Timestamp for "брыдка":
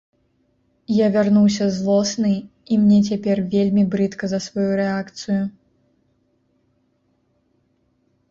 3.91-4.25